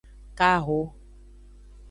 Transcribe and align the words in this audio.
Kaho. 0.37 0.79